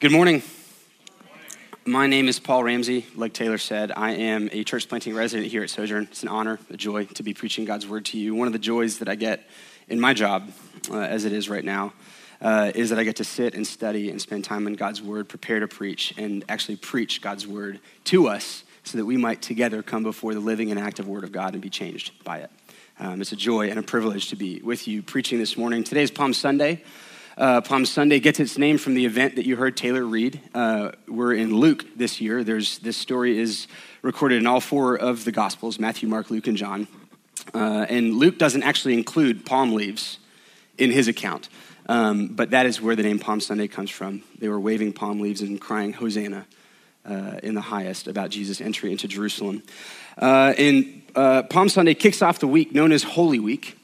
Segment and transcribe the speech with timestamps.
[0.00, 0.42] Good morning.
[1.84, 3.04] My name is Paul Ramsay.
[3.16, 6.04] Like Taylor said, I am a church planting resident here at Sojourn.
[6.04, 8.34] It's an honor, a joy to be preaching God's word to you.
[8.34, 9.46] One of the joys that I get
[9.88, 10.52] in my job,
[10.90, 11.92] uh, as it is right now,
[12.40, 15.28] uh, is that I get to sit and study and spend time in God's word,
[15.28, 19.82] prepare to preach, and actually preach God's word to us so that we might together
[19.82, 22.50] come before the living and active word of God and be changed by it.
[22.98, 25.84] Um, it's a joy and a privilege to be with you preaching this morning.
[25.84, 26.84] Today is Palm Sunday.
[27.40, 30.38] Uh, Palm Sunday gets its name from the event that you heard Taylor read.
[30.52, 32.44] Uh, we're in Luke this year.
[32.44, 33.66] There's, this story is
[34.02, 36.86] recorded in all four of the Gospels Matthew, Mark, Luke, and John.
[37.54, 40.18] Uh, and Luke doesn't actually include palm leaves
[40.76, 41.48] in his account,
[41.86, 44.22] um, but that is where the name Palm Sunday comes from.
[44.38, 46.46] They were waving palm leaves and crying, Hosanna
[47.06, 49.62] uh, in the highest about Jesus' entry into Jerusalem.
[50.18, 53.78] Uh, and uh, Palm Sunday kicks off the week known as Holy Week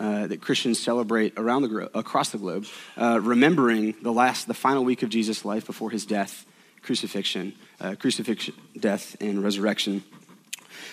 [0.00, 2.64] uh, that Christians celebrate around the gro- across the globe,
[2.96, 6.46] uh, remembering the last, the final week of Jesus' life before his death,
[6.82, 10.02] crucifixion, uh, crucifixion, death, and resurrection.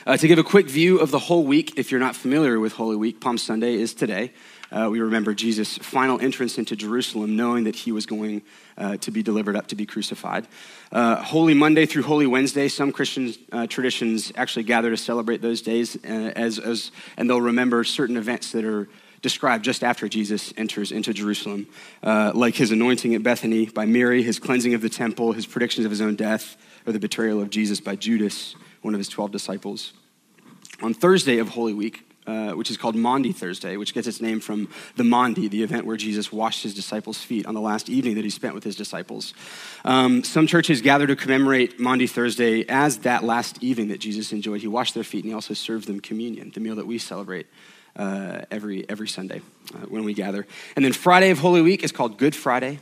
[0.06, 2.74] Uh, to give a quick view of the whole week, if you're not familiar with
[2.74, 4.34] Holy Week, Palm Sunday is today.
[4.72, 8.42] Uh, we remember Jesus' final entrance into Jerusalem, knowing that he was going
[8.78, 10.48] uh, to be delivered up to be crucified.
[10.92, 15.62] Uh, Holy Monday through Holy Wednesday, some Christian uh, traditions actually gather to celebrate those
[15.62, 18.90] days, uh, as, as, and they'll remember certain events that are
[19.22, 21.68] described just after Jesus enters into Jerusalem,
[22.04, 25.86] uh, like his anointing at Bethany by Mary, his cleansing of the temple, his predictions
[25.86, 29.32] of his own death, or the betrayal of Jesus by Judas, one of his 12
[29.32, 29.94] disciples.
[30.82, 34.40] On Thursday of Holy Week, uh, which is called Maundy Thursday, which gets its name
[34.40, 38.16] from the Maundy, the event where Jesus washed his disciples' feet on the last evening
[38.16, 39.34] that he spent with his disciples.
[39.86, 44.62] Um, some churches gather to commemorate Maundy Thursday as that last evening that Jesus enjoyed.
[44.62, 47.48] He washed their feet and he also served them communion, the meal that we celebrate
[47.96, 49.42] uh, every, every Sunday
[49.74, 50.46] uh, when we gather.
[50.76, 52.80] And then Friday of Holy Week is called Good Friday.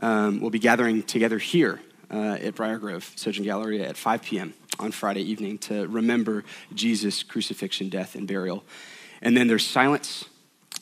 [0.00, 4.54] Um, we'll be gathering together here uh, at Briar Grove Sojourn Galleria at 5 p.m.
[4.78, 8.64] on Friday evening to remember Jesus' crucifixion, death, and burial.
[9.22, 10.26] And then there's silence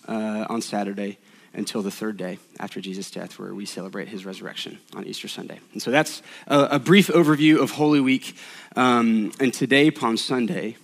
[0.09, 1.19] uh, on Saturday
[1.55, 5.61] until the third day after Jesus' death, where we celebrate his resurrection on Easter Sunday.
[5.73, 8.37] And so that's a, a brief overview of Holy Week.
[8.75, 10.77] Um, and today, Palm Sunday,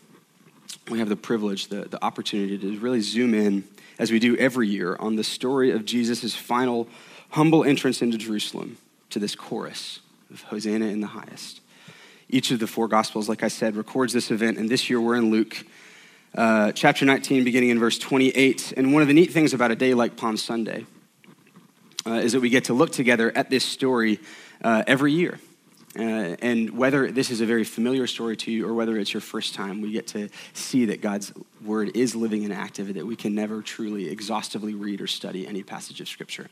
[0.89, 3.65] we have the privilege, the, the opportunity to really zoom in,
[3.99, 6.89] as we do every year, on the story of Jesus' final
[7.31, 8.77] humble entrance into Jerusalem
[9.11, 10.01] to this chorus
[10.31, 11.61] of Hosanna in the highest.
[12.29, 15.17] Each of the four Gospels, like I said, records this event, and this year we're
[15.17, 15.65] in Luke
[16.35, 18.75] uh, chapter 19, beginning in verse 28.
[18.77, 20.87] And one of the neat things about a day like Palm Sunday
[22.07, 24.21] uh, is that we get to look together at this story
[24.63, 25.41] uh, every year.
[25.99, 29.21] Uh, and whether this is a very familiar story to you or whether it's your
[29.21, 31.33] first time, we get to see that God's
[31.65, 35.49] word is living and active, and that we can never truly exhaustively read or study
[35.49, 36.49] any passage of Scripture.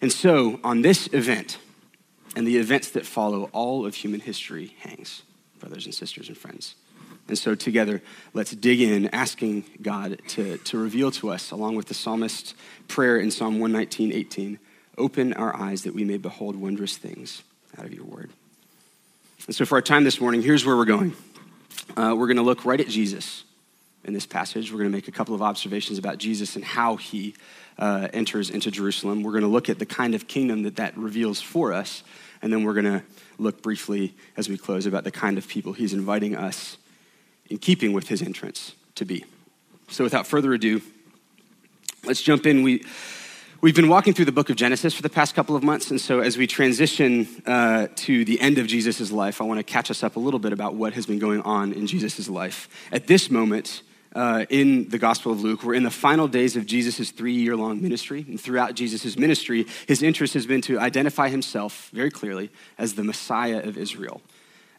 [0.00, 1.58] And so, on this event
[2.34, 5.22] and the events that follow, all of human history hangs,
[5.58, 6.74] brothers and sisters and friends.
[7.28, 8.02] And so, together,
[8.34, 12.54] let's dig in, asking God to, to reveal to us, along with the psalmist's
[12.88, 14.58] prayer in Psalm 119, 18,
[14.98, 17.42] open our eyes that we may behold wondrous things
[17.78, 18.30] out of your word.
[19.46, 21.14] And so, for our time this morning, here's where we're going.
[21.96, 23.44] Uh, we're going to look right at Jesus
[24.04, 24.72] in this passage.
[24.72, 27.34] We're going to make a couple of observations about Jesus and how he
[27.78, 29.22] uh, enters into Jerusalem.
[29.22, 32.02] We're going to look at the kind of kingdom that that reveals for us.
[32.42, 33.02] And then we're going to
[33.38, 36.76] look briefly as we close about the kind of people he's inviting us
[37.48, 39.24] in keeping with his entrance to be.
[39.88, 40.80] So without further ado,
[42.04, 42.62] let's jump in.
[42.62, 42.84] We,
[43.60, 46.00] we've been walking through the book of Genesis for the past couple of months, and
[46.00, 49.90] so as we transition uh, to the end of Jesus' life, I want to catch
[49.90, 52.68] us up a little bit about what has been going on in Jesus' life.
[52.90, 53.82] At this moment,
[54.14, 55.62] uh, in the Gospel of Luke.
[55.62, 58.24] We're in the final days of Jesus' three year long ministry.
[58.28, 63.04] And throughout Jesus' ministry, his interest has been to identify himself very clearly as the
[63.04, 64.20] Messiah of Israel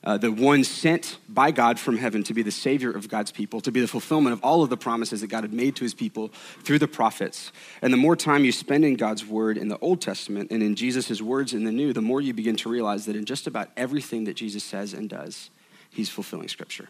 [0.03, 3.61] uh, the one sent by God from heaven to be the savior of God's people,
[3.61, 5.94] to be the fulfillment of all of the promises that God had made to his
[5.94, 6.29] people
[6.63, 7.51] through the prophets.
[7.81, 10.75] And the more time you spend in God's word in the Old Testament and in
[10.75, 13.69] Jesus' words in the New, the more you begin to realize that in just about
[13.77, 15.50] everything that Jesus says and does,
[15.89, 16.89] he's fulfilling Scripture.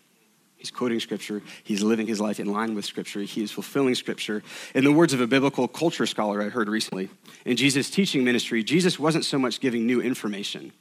[0.63, 1.43] He's quoting Scripture.
[1.63, 3.19] He's living his life in line with Scripture.
[3.19, 4.41] He is fulfilling Scripture.
[4.73, 7.09] In the words of a biblical culture scholar I heard recently,
[7.45, 10.71] in Jesus' teaching ministry, Jesus wasn't so much giving new information,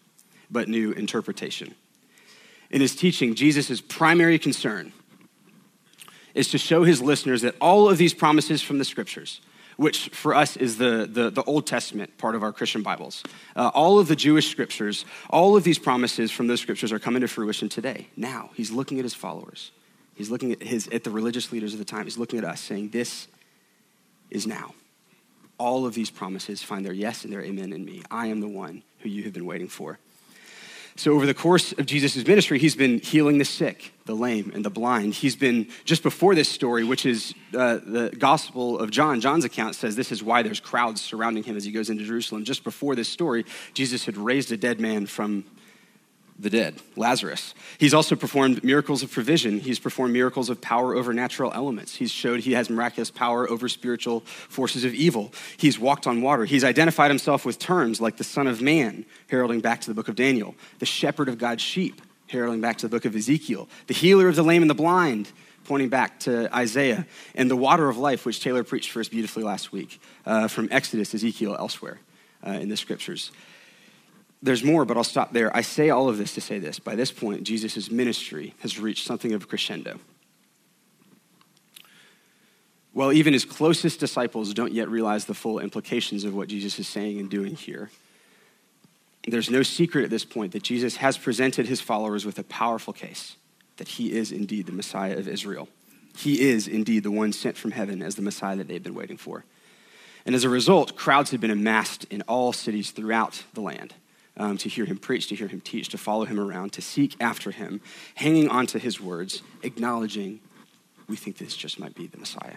[0.50, 1.74] but new interpretation
[2.72, 4.92] in his teaching, Jesus' primary concern
[6.34, 9.42] is to show his listeners that all of these promises from the scriptures,
[9.76, 13.22] which for us is the, the, the Old Testament part of our Christian Bibles,
[13.56, 17.22] uh, all of the Jewish scriptures, all of these promises from those scriptures are coming
[17.22, 18.08] to fruition today.
[18.16, 19.70] Now, he's looking at his followers.
[20.14, 22.04] He's looking at, his, at the religious leaders of the time.
[22.04, 23.28] He's looking at us saying, This
[24.30, 24.74] is now.
[25.58, 28.02] All of these promises find their yes and their amen in me.
[28.10, 29.98] I am the one who you have been waiting for.
[30.94, 34.62] So, over the course of Jesus' ministry, he's been healing the sick, the lame, and
[34.62, 35.14] the blind.
[35.14, 39.74] He's been, just before this story, which is uh, the Gospel of John, John's account
[39.74, 42.44] says this is why there's crowds surrounding him as he goes into Jerusalem.
[42.44, 45.44] Just before this story, Jesus had raised a dead man from
[46.38, 47.54] the dead, Lazarus.
[47.78, 49.60] He's also performed miracles of provision.
[49.60, 51.94] He's performed miracles of power over natural elements.
[51.94, 55.32] He's showed he has miraculous power over spiritual forces of evil.
[55.56, 56.44] He's walked on water.
[56.44, 60.08] He's identified himself with terms like the Son of Man, heralding back to the book
[60.08, 63.94] of Daniel, the shepherd of God's sheep, heralding back to the book of Ezekiel, the
[63.94, 65.30] healer of the lame and the blind,
[65.64, 69.44] pointing back to Isaiah, and the water of life, which Taylor preached for us beautifully
[69.44, 72.00] last week uh, from Exodus, Ezekiel, elsewhere
[72.44, 73.30] uh, in the scriptures
[74.42, 75.56] there's more, but I'll stop there.
[75.56, 76.80] I say all of this to say this.
[76.80, 80.00] By this point, Jesus' ministry has reached something of a crescendo.
[82.92, 86.88] Well, even his closest disciples don't yet realize the full implications of what Jesus is
[86.88, 87.90] saying and doing here.
[89.26, 92.92] There's no secret at this point that Jesus has presented his followers with a powerful
[92.92, 93.36] case
[93.76, 95.68] that he is indeed the Messiah of Israel.
[96.16, 99.16] He is indeed the one sent from heaven as the Messiah that they've been waiting
[99.16, 99.44] for.
[100.26, 103.94] And as a result, crowds have been amassed in all cities throughout the land
[104.36, 107.16] um, to hear him preach, to hear him teach, to follow him around, to seek
[107.20, 107.80] after him,
[108.14, 110.40] hanging on to his words, acknowledging
[111.08, 112.56] we think this just might be the Messiah.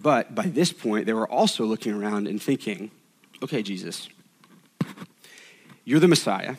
[0.00, 2.90] But by this point, they were also looking around and thinking,
[3.42, 4.08] okay, Jesus,
[5.84, 6.56] you're the Messiah,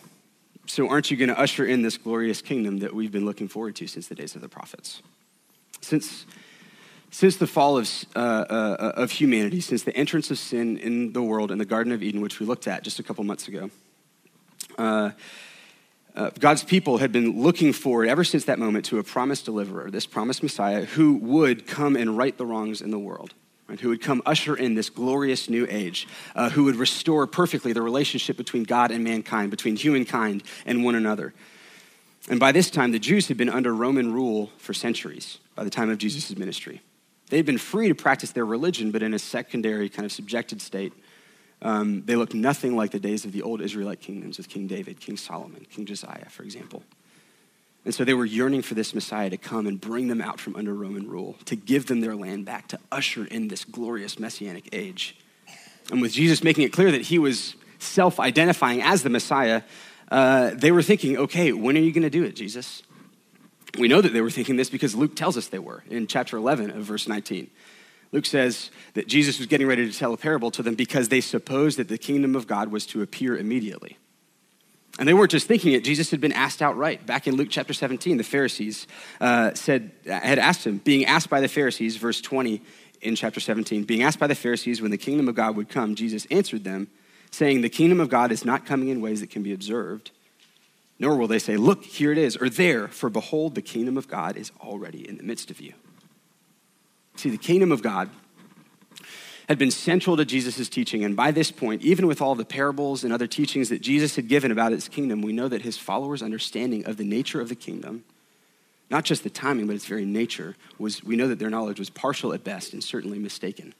[0.65, 3.75] so aren't you going to usher in this glorious kingdom that we've been looking forward
[3.77, 5.01] to since the days of the prophets?
[5.81, 6.25] Since
[7.13, 11.21] since the fall of, uh, uh, of humanity, since the entrance of sin in the
[11.21, 13.69] world in the Garden of Eden, which we looked at just a couple months ago,
[14.83, 15.11] uh,
[16.15, 19.89] uh, God's people had been looking forward ever since that moment to a promised deliverer,
[19.89, 23.33] this promised Messiah, who would come and right the wrongs in the world,
[23.67, 23.79] right?
[23.79, 27.81] who would come usher in this glorious new age, uh, who would restore perfectly the
[27.81, 31.33] relationship between God and mankind, between humankind and one another.
[32.29, 35.71] And by this time, the Jews had been under Roman rule for centuries by the
[35.71, 36.81] time of Jesus' ministry.
[37.29, 40.93] They'd been free to practice their religion, but in a secondary, kind of subjected state
[41.63, 44.99] um, they look nothing like the days of the old Israelite kingdoms of King David,
[44.99, 46.83] King Solomon, King Josiah, for example.
[47.85, 50.55] And so they were yearning for this Messiah to come and bring them out from
[50.55, 54.69] under Roman rule, to give them their land back, to usher in this glorious messianic
[54.71, 55.17] age.
[55.91, 59.63] And with Jesus making it clear that he was self identifying as the Messiah,
[60.11, 62.83] uh, they were thinking, okay, when are you going to do it, Jesus?
[63.77, 66.37] We know that they were thinking this because Luke tells us they were in chapter
[66.37, 67.49] 11 of verse 19.
[68.13, 71.19] Luke says that Jesus was getting ready to tell a parable to them because they
[71.19, 73.97] supposed that the kingdom of God was to appear immediately.
[74.99, 77.07] And they weren't just thinking it, Jesus had been asked outright.
[77.07, 78.85] Back in Luke chapter 17, the Pharisees
[79.19, 82.61] uh, said, had asked him, being asked by the Pharisees, verse 20
[83.01, 85.95] in chapter 17, being asked by the Pharisees when the kingdom of God would come,
[85.95, 86.89] Jesus answered them,
[87.31, 90.11] saying, The kingdom of God is not coming in ways that can be observed,
[90.99, 94.07] nor will they say, Look, here it is, or there, for behold, the kingdom of
[94.07, 95.73] God is already in the midst of you.
[97.15, 98.09] See, the kingdom of God
[99.47, 101.03] had been central to Jesus' teaching.
[101.03, 104.27] And by this point, even with all the parables and other teachings that Jesus had
[104.27, 107.55] given about his kingdom, we know that his followers' understanding of the nature of the
[107.55, 108.03] kingdom,
[108.89, 111.89] not just the timing, but its very nature, was we know that their knowledge was
[111.89, 113.73] partial at best and certainly mistaken.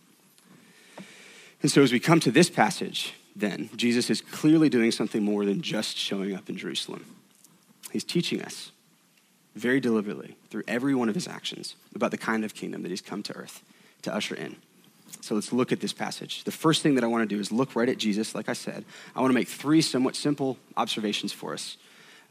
[1.61, 5.45] And so as we come to this passage, then, Jesus is clearly doing something more
[5.45, 7.05] than just showing up in Jerusalem.
[7.91, 8.72] He's teaching us
[9.55, 13.01] very deliberately through every one of his actions about the kind of kingdom that he's
[13.01, 13.63] come to earth
[14.01, 14.55] to usher in.
[15.21, 16.43] So let's look at this passage.
[16.43, 18.53] The first thing that I want to do is look right at Jesus, like I
[18.53, 18.83] said.
[19.15, 21.77] I want to make three somewhat simple observations for us.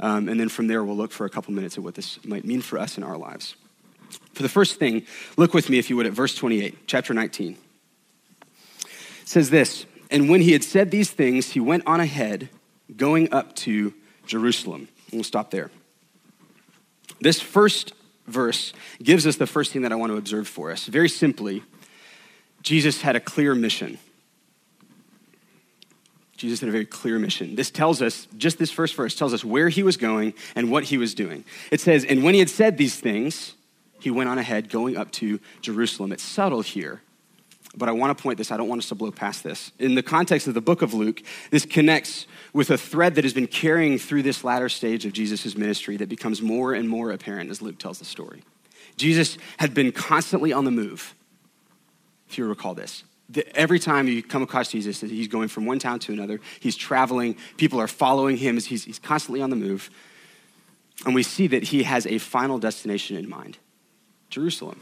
[0.01, 2.45] Um, and then from there, we'll look for a couple minutes at what this might
[2.45, 3.55] mean for us in our lives.
[4.33, 7.57] For the first thing, look with me, if you would, at verse 28, chapter 19.
[8.43, 8.89] It
[9.25, 12.49] says this And when he had said these things, he went on ahead,
[12.97, 13.95] going up to
[14.27, 14.89] Jerusalem.
[15.11, 15.71] And we'll stop there.
[17.23, 17.93] This first
[18.27, 20.87] verse gives us the first thing that I want to observe for us.
[20.87, 21.63] Very simply,
[22.63, 23.99] Jesus had a clear mission.
[26.37, 27.55] Jesus had a very clear mission.
[27.55, 30.85] This tells us, just this first verse tells us where he was going and what
[30.85, 31.45] he was doing.
[31.71, 33.55] It says, And when he had said these things,
[34.01, 36.11] he went on ahead, going up to Jerusalem.
[36.11, 37.03] It's subtle here,
[37.77, 39.73] but I want to point this, I don't want us to blow past this.
[39.79, 43.33] In the context of the book of Luke, this connects with a thread that has
[43.33, 47.51] been carrying through this latter stage of Jesus' ministry that becomes more and more apparent
[47.51, 48.43] as Luke tells the story.
[48.97, 51.15] Jesus had been constantly on the move,
[52.29, 53.05] if you recall this.
[53.55, 56.41] Every time you come across Jesus, he's going from one town to another.
[56.61, 57.37] He's traveling.
[57.57, 58.57] People are following him.
[58.57, 59.89] He's, he's constantly on the move.
[61.07, 63.57] And we see that he has a final destination in mind
[64.29, 64.81] Jerusalem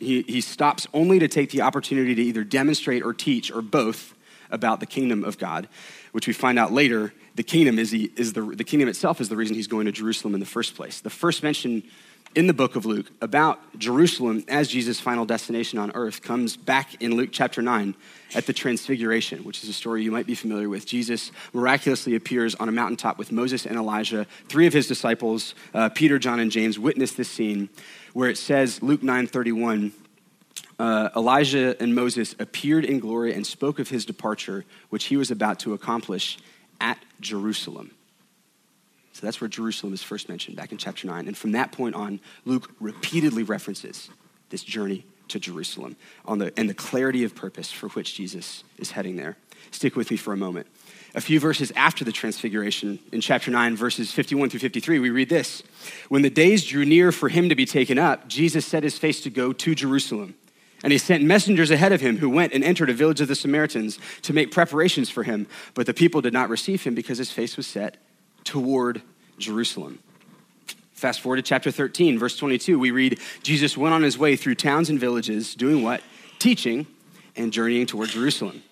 [0.00, 4.14] he, he stops only to take the opportunity to either demonstrate or teach or both
[4.50, 5.68] about the kingdom of God,
[6.12, 9.28] which we find out later, the kingdom is, the, is the, the kingdom itself is
[9.28, 11.00] the reason he's going to Jerusalem in the first place.
[11.00, 11.82] The first mention
[12.34, 17.00] in the book of Luke about Jerusalem as Jesus' final destination on earth comes back
[17.02, 17.94] in Luke chapter 9
[18.34, 20.86] at the Transfiguration, which is a story you might be familiar with.
[20.86, 24.26] Jesus miraculously appears on a mountaintop with Moses and Elijah.
[24.48, 27.70] Three of his disciples, uh, Peter, John, and James, witness this scene
[28.16, 29.92] where it says, Luke 9 31,
[30.78, 35.30] uh, Elijah and Moses appeared in glory and spoke of his departure, which he was
[35.30, 36.38] about to accomplish
[36.80, 37.90] at Jerusalem.
[39.12, 41.28] So that's where Jerusalem is first mentioned, back in chapter 9.
[41.28, 44.08] And from that point on, Luke repeatedly references
[44.48, 48.92] this journey to Jerusalem on the, and the clarity of purpose for which Jesus is
[48.92, 49.36] heading there.
[49.72, 50.68] Stick with me for a moment.
[51.16, 55.30] A few verses after the transfiguration, in chapter 9, verses 51 through 53, we read
[55.30, 55.62] this
[56.10, 59.22] When the days drew near for him to be taken up, Jesus set his face
[59.22, 60.34] to go to Jerusalem.
[60.84, 63.34] And he sent messengers ahead of him who went and entered a village of the
[63.34, 65.46] Samaritans to make preparations for him.
[65.72, 67.96] But the people did not receive him because his face was set
[68.44, 69.00] toward
[69.38, 70.00] Jerusalem.
[70.92, 74.56] Fast forward to chapter 13, verse 22, we read Jesus went on his way through
[74.56, 76.02] towns and villages, doing what?
[76.38, 76.86] Teaching
[77.34, 78.62] and journeying toward Jerusalem.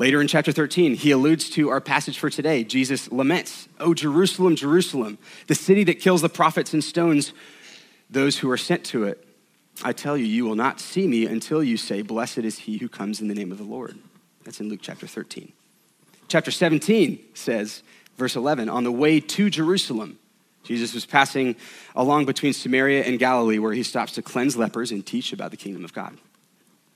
[0.00, 2.64] Later in chapter 13, he alludes to our passage for today.
[2.64, 7.34] Jesus laments, Oh, Jerusalem, Jerusalem, the city that kills the prophets and stones
[8.08, 9.22] those who are sent to it.
[9.84, 12.88] I tell you, you will not see me until you say, Blessed is he who
[12.88, 13.98] comes in the name of the Lord.
[14.42, 15.52] That's in Luke chapter 13.
[16.28, 17.82] Chapter 17 says,
[18.16, 20.18] verse 11, on the way to Jerusalem,
[20.64, 21.56] Jesus was passing
[21.94, 25.58] along between Samaria and Galilee where he stops to cleanse lepers and teach about the
[25.58, 26.16] kingdom of God.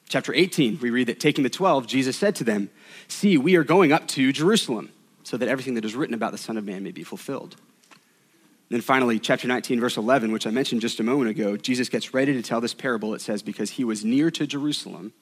[0.09, 2.71] Chapter 18, we read that taking the 12, Jesus said to them,
[3.09, 4.91] See, we are going up to Jerusalem
[5.23, 7.57] so that everything that is written about the Son of Man may be fulfilled.
[8.71, 12.15] Then finally, chapter 19, verse 11, which I mentioned just a moment ago, Jesus gets
[12.15, 13.15] ready to tell this parable.
[13.15, 15.13] It says, Because he was near to Jerusalem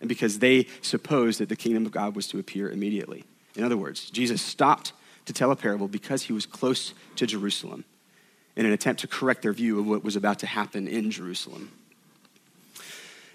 [0.00, 3.24] and because they supposed that the kingdom of God was to appear immediately.
[3.56, 4.92] In other words, Jesus stopped
[5.24, 7.84] to tell a parable because he was close to Jerusalem
[8.56, 11.70] in an attempt to correct their view of what was about to happen in Jerusalem.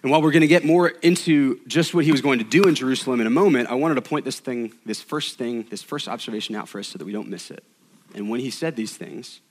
[0.01, 2.63] And while we're going to get more into just what he was going to do
[2.63, 5.83] in Jerusalem in a moment, I wanted to point this thing, this first thing, this
[5.83, 7.63] first observation out for us so that we don't miss it.
[8.15, 9.41] And when he said these things,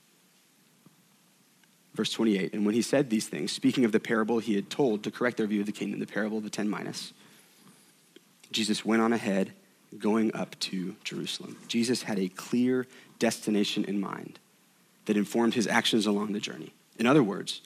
[1.93, 5.03] verse 28, and when he said these things, speaking of the parable he had told
[5.03, 7.13] to correct their view of the kingdom, the parable of the ten minas,
[8.51, 9.53] Jesus went on ahead
[9.97, 11.57] going up to Jerusalem.
[11.67, 12.87] Jesus had a clear
[13.19, 14.39] destination in mind
[15.05, 16.73] that informed his actions along the journey.
[16.97, 17.61] In other words,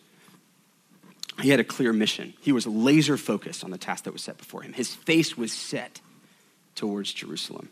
[1.42, 2.34] he had a clear mission.
[2.42, 4.74] He was laser focused on the task that was set before him.
[4.74, 6.00] His face was set
[6.76, 7.70] towards Jerusalem.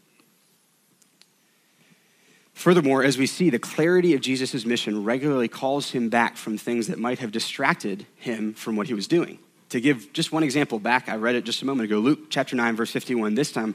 [2.53, 6.87] Furthermore, as we see, the clarity of Jesus' mission regularly calls him back from things
[6.87, 9.39] that might have distracted him from what he was doing.
[9.69, 12.55] To give just one example back, I read it just a moment ago, Luke chapter
[12.55, 13.35] 9, verse 51.
[13.35, 13.73] This time,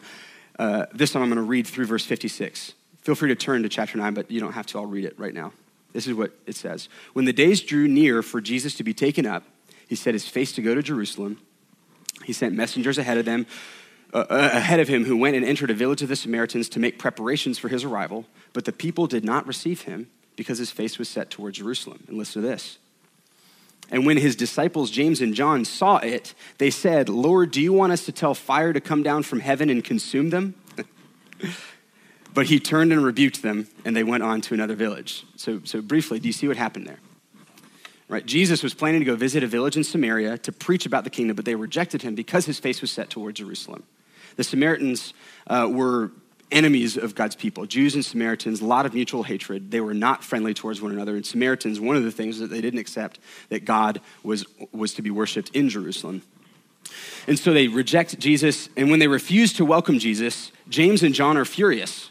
[0.59, 2.75] uh, this time I'm going to read through verse 56.
[3.01, 4.79] Feel free to turn to chapter 9, but you don't have to.
[4.79, 5.53] I'll read it right now.
[5.93, 6.89] This is what it says.
[7.15, 9.45] When the days drew near for Jesus to be taken up,
[9.87, 11.39] he set his face to go to Jerusalem.
[12.25, 13.47] He sent messengers ahead of them,
[14.13, 16.81] uh, uh, ahead of him, who went and entered a village of the Samaritans to
[16.81, 18.27] make preparations for his arrival.
[18.53, 22.05] But the people did not receive him because his face was set toward Jerusalem.
[22.09, 22.79] And listen to this.
[23.91, 27.93] And when his disciples, James and John, saw it, they said, Lord, do you want
[27.93, 30.55] us to tell fire to come down from heaven and consume them?
[32.35, 35.25] but he turned and rebuked them, and they went on to another village.
[35.37, 36.99] So, so briefly, do you see what happened there?
[38.09, 38.25] Right?
[38.25, 41.35] Jesus was planning to go visit a village in Samaria to preach about the kingdom,
[41.35, 43.83] but they rejected him because his face was set toward Jerusalem.
[44.37, 45.13] The Samaritans
[45.49, 46.13] uh, were
[46.53, 47.67] enemies of God's people.
[47.67, 49.71] Jews and Samaritans, a lot of mutual hatred.
[49.71, 51.17] They were not friendly towards one another.
[51.17, 55.03] And Samaritans, one of the things that they didn't accept that God was, was to
[55.03, 56.23] be worshiped in Jerusalem.
[57.27, 58.69] And so they reject Jesus.
[58.77, 62.11] And when they refuse to welcome Jesus, James and John are furious.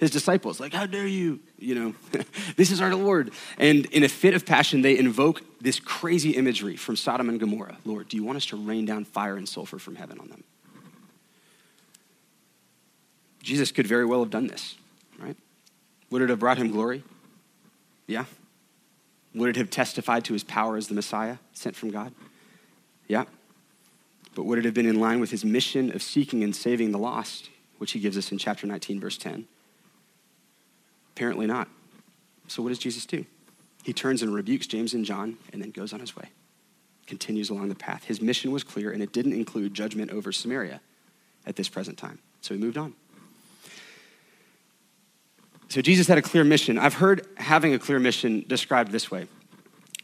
[0.00, 1.40] His disciples, like, how dare you?
[1.58, 1.94] You know,
[2.56, 3.32] this is our Lord.
[3.58, 7.76] And in a fit of passion, they invoke this crazy imagery from Sodom and Gomorrah.
[7.84, 10.42] Lord, do you want us to rain down fire and sulfur from heaven on them?
[13.42, 14.74] Jesus could very well have done this,
[15.18, 15.36] right?
[16.08, 17.04] Would it have brought him glory?
[18.06, 18.24] Yeah.
[19.34, 22.14] Would it have testified to his power as the Messiah sent from God?
[23.06, 23.24] Yeah.
[24.34, 26.98] But would it have been in line with his mission of seeking and saving the
[26.98, 29.46] lost, which he gives us in chapter 19, verse 10?
[31.16, 31.68] Apparently not.
[32.48, 33.24] So what does Jesus do?
[33.82, 36.30] He turns and rebukes James and John and then goes on his way,
[37.06, 38.04] continues along the path.
[38.04, 40.80] His mission was clear, and it didn't include judgment over Samaria
[41.46, 42.18] at this present time.
[42.40, 42.94] So he moved on.
[45.68, 46.78] So Jesus had a clear mission.
[46.78, 49.28] I've heard having a clear mission described this way.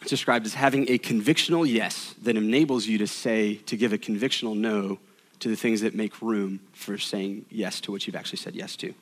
[0.01, 3.99] It's described as having a convictional yes that enables you to say, to give a
[3.99, 4.99] convictional no
[5.41, 8.77] to the things that make room for saying yes to what you've actually said yes
[8.77, 8.95] to.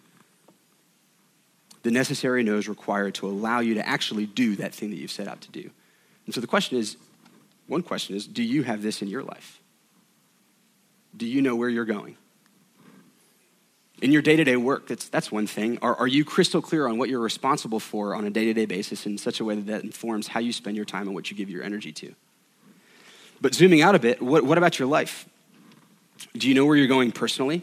[1.84, 5.28] The necessary no's required to allow you to actually do that thing that you've set
[5.28, 5.70] out to do.
[6.24, 6.96] And so the question is
[7.66, 9.60] one question is do you have this in your life?
[11.16, 12.16] Do you know where you're going?
[14.02, 15.78] In your day to day work, that's, that's one thing.
[15.80, 18.66] Are, are you crystal clear on what you're responsible for on a day to day
[18.66, 21.30] basis in such a way that that informs how you spend your time and what
[21.30, 22.14] you give your energy to?
[23.40, 25.28] But zooming out a bit, what, what about your life?
[26.32, 27.62] Do you know where you're going personally?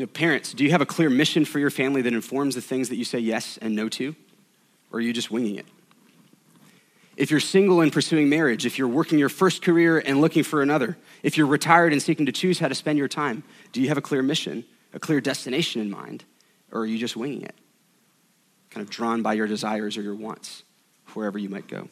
[0.00, 2.62] You know, parents, do you have a clear mission for your family that informs the
[2.62, 4.16] things that you say yes and no to?
[4.90, 5.66] Or are you just winging it?
[7.18, 10.62] If you're single and pursuing marriage, if you're working your first career and looking for
[10.62, 13.42] another, if you're retired and seeking to choose how to spend your time,
[13.72, 14.64] do you have a clear mission,
[14.94, 16.24] a clear destination in mind?
[16.72, 17.54] Or are you just winging it?
[18.70, 20.62] Kind of drawn by your desires or your wants,
[21.12, 21.90] wherever you might go.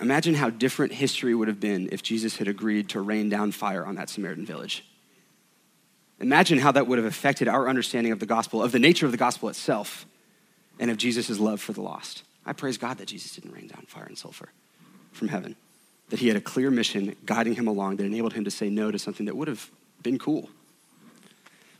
[0.00, 3.86] Imagine how different history would have been if Jesus had agreed to rain down fire
[3.86, 4.84] on that Samaritan village.
[6.20, 9.12] Imagine how that would have affected our understanding of the gospel, of the nature of
[9.12, 10.06] the gospel itself,
[10.78, 12.22] and of Jesus' love for the lost.
[12.44, 14.48] I praise God that Jesus didn't rain down fire and sulfur
[15.12, 15.56] from heaven,
[16.10, 18.90] that he had a clear mission guiding him along that enabled him to say no
[18.90, 19.70] to something that would have
[20.02, 20.48] been cool.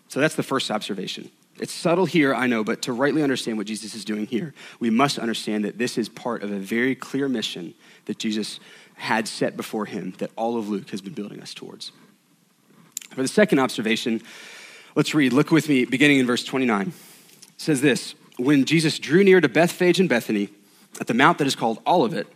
[0.08, 1.30] So that's the first observation.
[1.58, 4.88] It's subtle here, I know, but to rightly understand what Jesus is doing here, we
[4.88, 7.74] must understand that this is part of a very clear mission
[8.06, 8.58] that Jesus
[8.94, 11.92] had set before him that all of Luke has been building us towards.
[13.10, 14.22] For the second observation,
[14.94, 15.32] let's read.
[15.32, 16.88] Look with me, beginning in verse 29.
[16.88, 16.94] It
[17.56, 20.48] says this When Jesus drew near to Bethphage and Bethany,
[21.00, 22.26] at the mount that is called Olivet,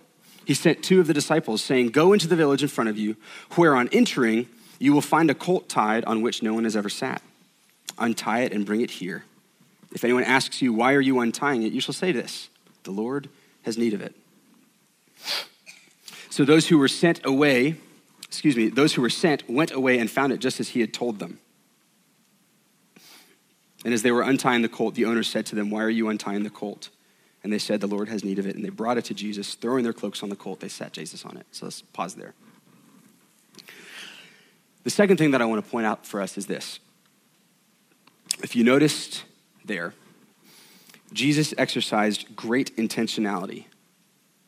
[0.44, 3.16] he sent two of the disciples, saying, Go into the village in front of you,
[3.52, 6.88] where on entering you will find a colt tied on which no one has ever
[6.88, 7.22] sat
[7.98, 9.24] Untie it and bring it here.
[9.92, 11.72] If anyone asks you, Why are you untying it?
[11.72, 12.48] you shall say this
[12.82, 13.28] The Lord
[13.62, 14.14] has need of it.
[16.30, 17.76] So those who were sent away,
[18.34, 20.92] excuse me, those who were sent went away and found it just as he had
[20.92, 21.38] told them.
[23.84, 26.08] And as they were untying the colt, the owner said to them, Why are you
[26.08, 26.88] untying the colt?
[27.42, 28.56] And they said, The Lord has need of it.
[28.56, 30.60] And they brought it to Jesus, throwing their cloaks on the colt.
[30.60, 31.46] They sat Jesus on it.
[31.52, 32.34] So let's pause there.
[34.82, 36.80] The second thing that I want to point out for us is this
[38.42, 39.24] if you noticed
[39.64, 39.94] there,
[41.12, 43.66] Jesus exercised great intentionality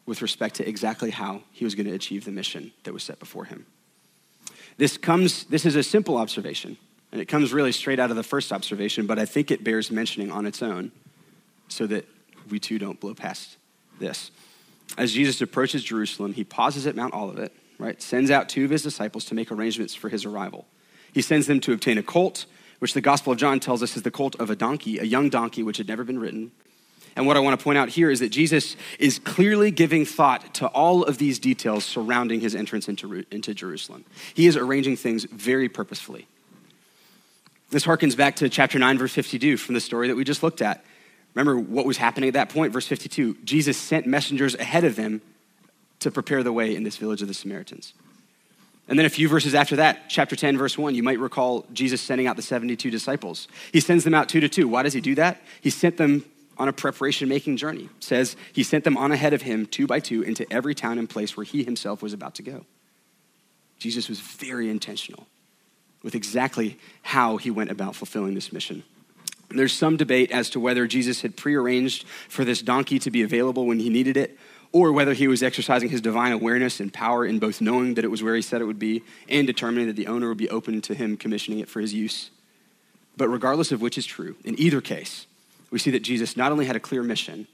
[0.06, 3.18] with respect to exactly how he was going to achieve the mission that was set
[3.18, 3.66] before him.
[4.76, 6.76] This comes this is a simple observation,
[7.12, 9.90] and it comes really straight out of the first observation, but I think it bears
[9.90, 10.92] mentioning on its own
[11.68, 12.06] so that
[12.50, 13.56] we too don't blow past
[13.98, 14.30] this.
[14.96, 18.00] As Jesus approaches Jerusalem, he pauses at Mount Olivet, right?
[18.00, 20.66] Sends out two of his disciples to make arrangements for his arrival.
[21.12, 22.46] He sends them to obtain a colt
[22.78, 25.30] which the Gospel of John tells us is the colt of a donkey, a young
[25.30, 26.52] donkey which had never been ridden.
[27.16, 30.54] And what I want to point out here is that Jesus is clearly giving thought
[30.56, 34.04] to all of these details surrounding his entrance into, into Jerusalem.
[34.34, 36.28] He is arranging things very purposefully.
[37.70, 40.60] This harkens back to chapter 9, verse 52 from the story that we just looked
[40.60, 40.84] at.
[41.34, 42.72] Remember what was happening at that point?
[42.72, 45.22] Verse 52 Jesus sent messengers ahead of them
[46.00, 47.94] to prepare the way in this village of the Samaritans.
[48.88, 52.00] And then a few verses after that, chapter 10, verse 1, you might recall Jesus
[52.00, 53.48] sending out the 72 disciples.
[53.72, 54.68] He sends them out two to two.
[54.68, 55.40] Why does he do that?
[55.60, 56.24] He sent them
[56.58, 57.84] on a preparation making journey.
[57.84, 60.98] It says he sent them on ahead of him, two by two, into every town
[60.98, 62.64] and place where he himself was about to go.
[63.78, 65.26] Jesus was very intentional
[66.02, 68.84] with exactly how he went about fulfilling this mission.
[69.48, 73.66] There's some debate as to whether Jesus had prearranged for this donkey to be available
[73.66, 74.38] when he needed it,
[74.72, 78.10] or whether he was exercising his divine awareness and power in both knowing that it
[78.10, 80.80] was where he said it would be and determining that the owner would be open
[80.82, 82.30] to him commissioning it for his use.
[83.16, 85.26] But regardless of which is true, in either case,
[85.76, 87.46] we see that Jesus not only had a clear mission,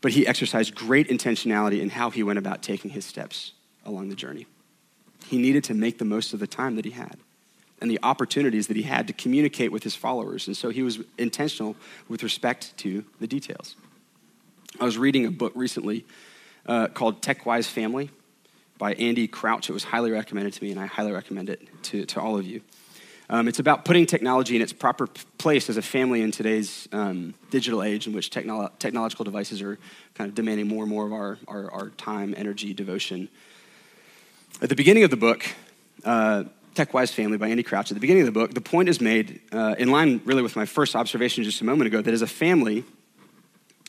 [0.00, 3.54] but he exercised great intentionality in how he went about taking his steps
[3.84, 4.46] along the journey.
[5.26, 7.16] He needed to make the most of the time that he had
[7.80, 10.46] and the opportunities that he had to communicate with his followers.
[10.46, 11.74] And so he was intentional
[12.08, 13.74] with respect to the details.
[14.80, 16.06] I was reading a book recently
[16.66, 18.10] uh, called TechWise Family
[18.78, 19.68] by Andy Crouch.
[19.68, 22.46] It was highly recommended to me, and I highly recommend it to, to all of
[22.46, 22.60] you.
[23.30, 27.34] Um, it's about putting technology in its proper place as a family in today's um,
[27.50, 29.78] digital age in which technolo- technological devices are
[30.14, 33.28] kind of demanding more and more of our, our, our time, energy, devotion.
[34.62, 35.44] At the beginning of the book,
[36.04, 38.98] uh, TechWise Family by Andy Crouch, at the beginning of the book, the point is
[38.98, 42.22] made, uh, in line really with my first observation just a moment ago, that as
[42.22, 42.84] a family,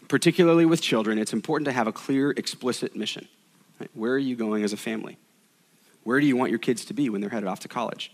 [0.09, 3.25] particularly with children, it's important to have a clear, explicit mission.
[3.79, 3.89] Right?
[3.93, 5.17] Where are you going as a family?
[6.03, 8.11] Where do you want your kids to be when they're headed off to college?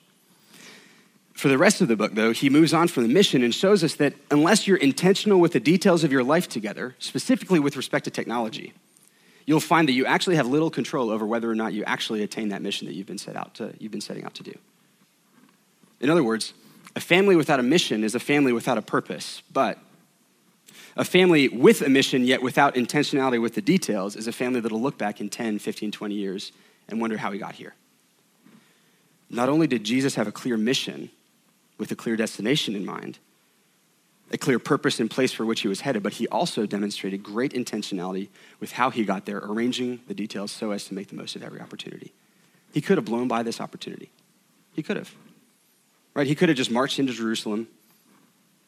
[1.35, 3.83] For the rest of the book, though, he moves on from the mission and shows
[3.83, 8.05] us that unless you're intentional with the details of your life together, specifically with respect
[8.05, 8.73] to technology,
[9.45, 12.49] you'll find that you actually have little control over whether or not you actually attain
[12.49, 14.53] that mission that you've been set out to you've been setting out to do.
[15.99, 16.53] In other words,
[16.95, 19.77] a family without a mission is a family without a purpose, but
[20.95, 24.81] a family with a mission yet without intentionality with the details is a family that'll
[24.81, 26.53] look back in 10, 15, 20 years
[26.87, 27.75] and wonder how we got here.
[29.29, 31.09] Not only did Jesus have a clear mission
[31.77, 33.19] with a clear destination in mind,
[34.31, 37.53] a clear purpose and place for which he was headed, but he also demonstrated great
[37.53, 41.35] intentionality with how he got there, arranging the details so as to make the most
[41.35, 42.11] of every opportunity.
[42.73, 44.09] He could have blown by this opportunity.
[44.73, 45.13] He could have.
[46.13, 46.27] Right?
[46.27, 47.67] He could have just marched into Jerusalem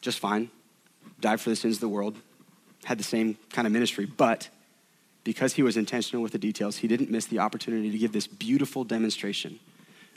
[0.00, 0.50] just fine,
[1.20, 2.16] died for the sins of the world,
[2.84, 4.48] had the same kind of ministry, but
[5.24, 8.26] because he was intentional with the details, he didn't miss the opportunity to give this
[8.26, 9.58] beautiful demonstration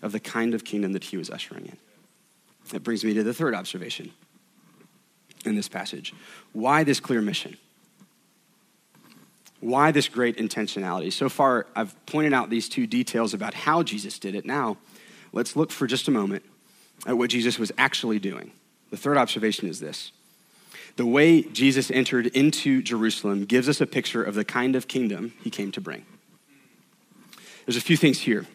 [0.01, 1.77] of the kind of kingdom that he was ushering in.
[2.69, 4.11] That brings me to the third observation
[5.45, 6.13] in this passage.
[6.53, 7.57] Why this clear mission?
[9.59, 11.11] Why this great intentionality?
[11.13, 14.45] So far, I've pointed out these two details about how Jesus did it.
[14.45, 14.77] Now,
[15.33, 16.43] let's look for just a moment
[17.05, 18.51] at what Jesus was actually doing.
[18.89, 20.11] The third observation is this
[20.97, 25.33] the way Jesus entered into Jerusalem gives us a picture of the kind of kingdom
[25.41, 26.05] he came to bring.
[27.65, 28.45] There's a few things here.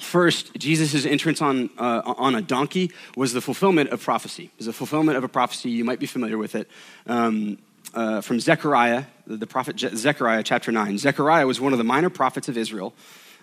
[0.00, 4.44] First, Jesus' entrance on, uh, on a donkey was the fulfillment of prophecy.
[4.44, 5.70] It was a fulfillment of a prophecy.
[5.70, 6.70] You might be familiar with it.
[7.06, 7.58] Um,
[7.94, 10.98] uh, from Zechariah, the prophet Je- Zechariah, chapter 9.
[10.98, 12.94] Zechariah was one of the minor prophets of Israel.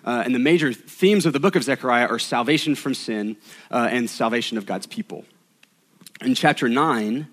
[0.04, 3.36] Uh, and the major themes of the book of Zechariah are salvation from sin
[3.70, 5.24] uh, and salvation of God's people.
[6.22, 7.28] In chapter 9,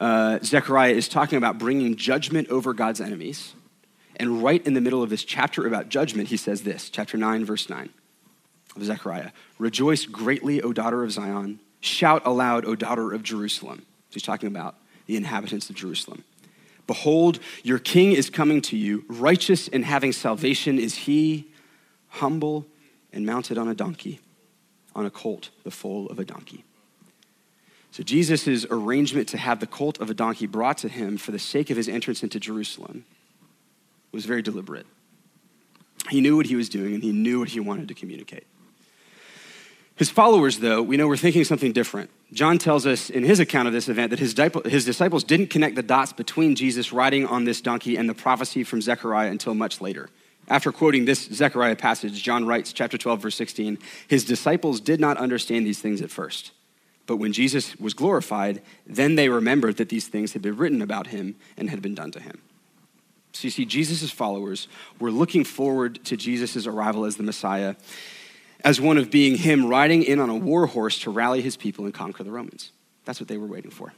[0.00, 3.54] uh, Zechariah is talking about bringing judgment over God's enemies.
[4.16, 7.44] And right in the middle of this chapter about judgment, he says this, chapter 9,
[7.44, 7.90] verse 9
[8.76, 11.60] of Zechariah Rejoice greatly, O daughter of Zion.
[11.80, 13.80] Shout aloud, O daughter of Jerusalem.
[14.10, 14.74] So he's talking about
[15.06, 16.24] the inhabitants of Jerusalem.
[16.86, 19.04] Behold, your king is coming to you.
[19.08, 21.46] Righteous and having salvation is he,
[22.08, 22.66] humble
[23.12, 24.20] and mounted on a donkey,
[24.94, 26.64] on a colt, the foal of a donkey.
[27.90, 31.38] So Jesus' arrangement to have the colt of a donkey brought to him for the
[31.38, 33.04] sake of his entrance into Jerusalem
[34.10, 34.86] was very deliberate.
[36.10, 38.46] He knew what he was doing and he knew what he wanted to communicate.
[39.96, 42.10] His followers, though, we know were thinking something different.
[42.32, 44.34] John tells us in his account of this event that his,
[44.66, 48.64] his disciples didn't connect the dots between Jesus riding on this donkey and the prophecy
[48.64, 50.08] from Zechariah until much later.
[50.48, 53.78] After quoting this Zechariah passage, John writes, chapter 12, verse 16,
[54.08, 56.50] his disciples did not understand these things at first.
[57.06, 61.08] But when Jesus was glorified, then they remembered that these things had been written about
[61.08, 62.40] him and had been done to him.
[63.32, 67.74] So you see, Jesus' followers were looking forward to Jesus' arrival as the Messiah
[68.64, 71.84] as one of being him riding in on a war horse to rally his people
[71.84, 72.72] and conquer the Romans.
[73.04, 73.92] That's what they were waiting for.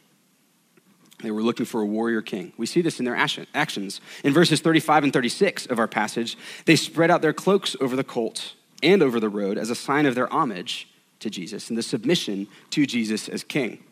[1.22, 2.52] They were looking for a warrior king.
[2.59, 4.00] We see this in their actions.
[4.22, 8.05] In verses 35 and 36 of our passage, they spread out their cloaks over the
[8.05, 10.88] colt and over the road as a sign of their homage
[11.20, 13.83] to Jesus and the submission to Jesus as king.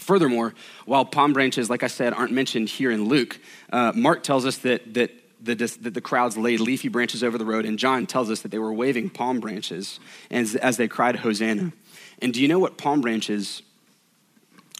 [0.00, 0.54] Furthermore,
[0.86, 3.38] while palm branches, like I said, aren't mentioned here in Luke,
[3.72, 7.44] uh, Mark tells us that, that the, that the crowds laid leafy branches over the
[7.44, 11.16] road, and John tells us that they were waving palm branches as, as they cried,
[11.16, 11.72] Hosanna.
[12.20, 13.62] And do you know what palm branches,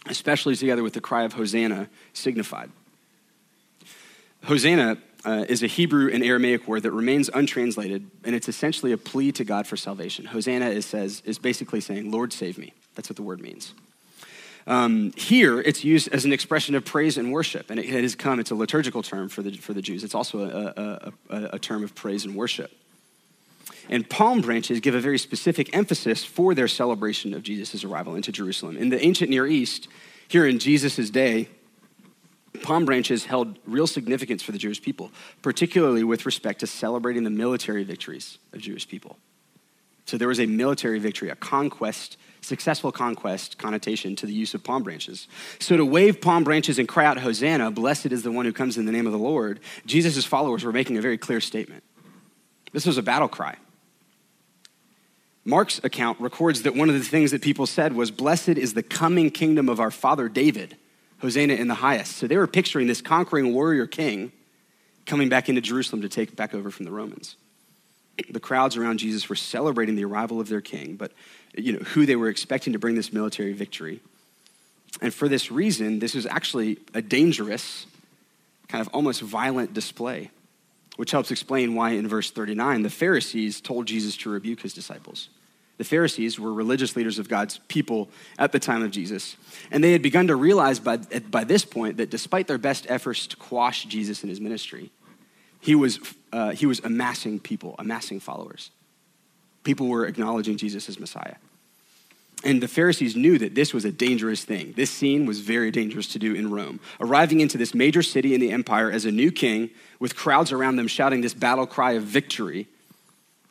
[0.07, 2.71] especially together with the cry of Hosanna, signified?
[4.45, 8.97] Hosanna uh, is a Hebrew and Aramaic word that remains untranslated, and it's essentially a
[8.97, 10.25] plea to God for salvation.
[10.25, 12.73] Hosanna is, says, is basically saying, Lord, save me.
[12.95, 13.73] That's what the word means.
[14.67, 18.39] Um, here, it's used as an expression of praise and worship, and it, has come,
[18.39, 20.03] it's a liturgical term for the, for the Jews.
[20.03, 22.71] It's also a, a, a, a term of praise and worship.
[23.89, 28.31] And palm branches give a very specific emphasis for their celebration of Jesus' arrival into
[28.31, 28.77] Jerusalem.
[28.77, 29.87] In the ancient Near East,
[30.27, 31.49] here in Jesus' day,
[32.61, 37.31] palm branches held real significance for the Jewish people, particularly with respect to celebrating the
[37.31, 39.17] military victories of Jewish people.
[40.05, 42.17] So there was a military victory, a conquest
[42.49, 45.27] successful conquest connotation to the use of palm branches.
[45.59, 48.77] So to wave palm branches and cry out, Hosanna, blessed is the one who comes
[48.77, 51.83] in the name of the Lord, Jesus' followers were making a very clear statement.
[52.73, 53.55] This was a battle cry.
[55.45, 58.83] Mark's account records that one of the things that people said was, Blessed is the
[58.83, 60.75] coming kingdom of our father David,
[61.19, 62.17] Hosanna in the highest.
[62.17, 64.31] So they were picturing this conquering warrior king
[65.05, 67.35] coming back into Jerusalem to take back over from the Romans.
[68.29, 71.11] The crowds around Jesus were celebrating the arrival of their king, but
[71.55, 74.01] you know, who they were expecting to bring this military victory.
[75.01, 77.85] And for this reason, this was actually a dangerous,
[78.67, 80.31] kind of almost violent display,
[80.97, 85.29] which helps explain why in verse 39 the Pharisees told Jesus to rebuke his disciples.
[85.77, 89.37] The Pharisees were religious leaders of God's people at the time of Jesus,
[89.71, 93.27] and they had begun to realize by, by this point that despite their best efforts
[93.27, 94.91] to quash Jesus in his ministry,
[95.59, 95.99] He was,
[96.31, 98.71] uh, he was amassing people, amassing followers.
[99.63, 101.35] People were acknowledging Jesus as Messiah.
[102.43, 104.73] And the Pharisees knew that this was a dangerous thing.
[104.77, 106.79] This scene was very dangerous to do in Rome.
[107.01, 109.69] Arriving into this major city in the empire as a new king,
[109.99, 112.67] with crowds around them shouting this battle cry of victory,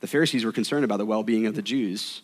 [0.00, 2.22] the Pharisees were concerned about the well being of the Jews,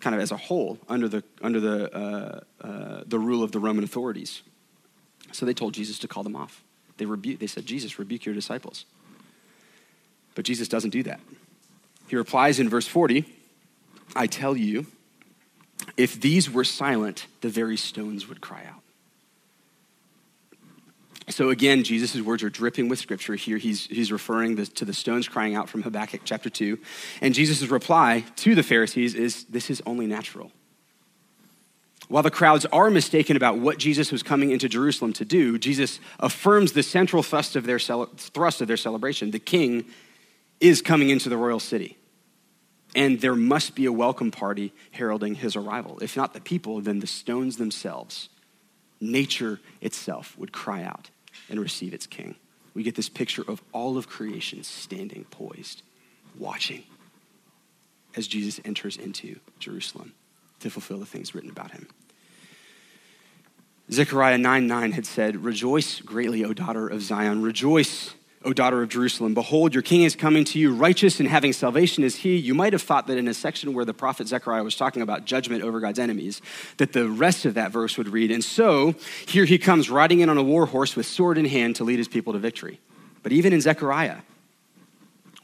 [0.00, 3.60] kind of as a whole, under the, under the, uh, uh, the rule of the
[3.60, 4.42] Roman authorities.
[5.32, 6.62] So they told Jesus to call them off.
[6.98, 8.84] They, rebu- they said, Jesus, rebuke your disciples.
[10.34, 11.20] But Jesus doesn't do that.
[12.08, 13.24] He replies in verse 40
[14.14, 14.86] I tell you,
[15.96, 18.82] if these were silent, the very stones would cry out.
[21.28, 23.34] So again, Jesus' words are dripping with scripture.
[23.34, 26.78] Here he's, he's referring to the stones crying out from Habakkuk chapter 2.
[27.20, 30.52] And Jesus' reply to the Pharisees is this is only natural.
[32.08, 35.98] While the crowds are mistaken about what Jesus was coming into Jerusalem to do, Jesus
[36.20, 39.32] affirms the central thrust of their, thrust of their celebration.
[39.32, 39.86] The king
[40.60, 41.98] is coming into the royal city
[42.96, 45.98] and there must be a welcome party heralding his arrival.
[46.00, 48.30] If not the people, then the stones themselves,
[49.00, 51.10] nature itself, would cry out
[51.50, 52.36] and receive its king.
[52.72, 55.82] We get this picture of all of creation standing poised,
[56.38, 56.84] watching
[58.16, 60.14] as Jesus enters into Jerusalem
[60.60, 61.88] to fulfill the things written about him.
[63.90, 67.42] Zechariah 9 9 had said, Rejoice greatly, O daughter of Zion.
[67.42, 68.14] Rejoice
[68.44, 69.34] O daughter of Jerusalem.
[69.34, 72.36] Behold, your king is coming to you, righteous and having salvation is he.
[72.36, 75.24] You might have thought that in a section where the prophet Zechariah was talking about
[75.24, 76.40] judgment over God's enemies,
[76.76, 78.94] that the rest of that verse would read, And so
[79.26, 81.98] here he comes riding in on a war horse with sword in hand to lead
[81.98, 82.80] his people to victory.
[83.22, 84.18] But even in Zechariah,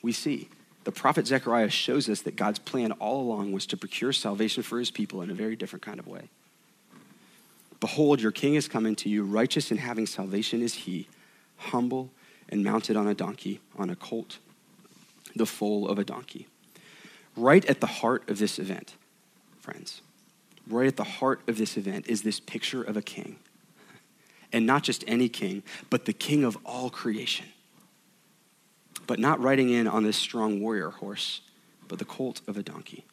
[0.02, 0.48] we see
[0.84, 4.78] the prophet Zechariah shows us that God's plan all along was to procure salvation for
[4.78, 6.28] his people in a very different kind of way.
[7.78, 11.08] Behold, your king is coming to you, righteous and having salvation is he,
[11.56, 12.10] humble
[12.48, 14.38] and mounted on a donkey, on a colt,
[15.34, 16.46] the foal of a donkey.
[17.36, 18.94] Right at the heart of this event,
[19.60, 20.02] friends,
[20.68, 23.36] right at the heart of this event is this picture of a king.
[24.52, 27.46] And not just any king, but the king of all creation.
[29.06, 31.40] But not riding in on this strong warrior horse,
[31.88, 33.04] but the colt of a donkey.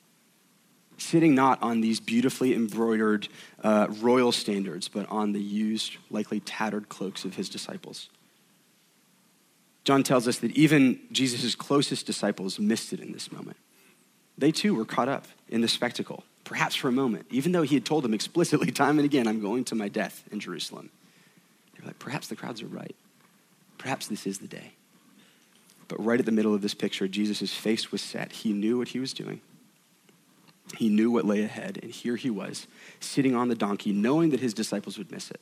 [0.97, 3.27] Sitting not on these beautifully embroidered
[3.63, 8.09] uh, royal standards, but on the used, likely tattered cloaks of his disciples.
[9.85, 13.57] John tells us that even Jesus' closest disciples missed it in this moment.
[14.37, 17.75] They too were caught up in the spectacle, perhaps for a moment, even though he
[17.75, 20.91] had told them explicitly time and again, I'm going to my death in Jerusalem.
[21.73, 22.95] They were like, perhaps the crowds are right.
[23.77, 24.73] Perhaps this is the day.
[25.89, 28.31] But right at the middle of this picture, Jesus' face was set.
[28.31, 29.41] He knew what he was doing.
[30.77, 32.67] He knew what lay ahead, and here he was,
[32.99, 35.41] sitting on the donkey, knowing that his disciples would miss it,